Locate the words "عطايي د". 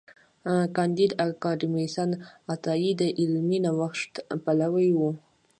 2.53-3.01